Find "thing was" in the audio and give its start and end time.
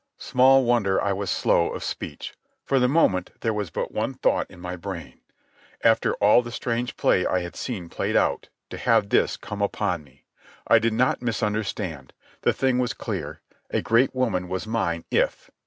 12.51-12.93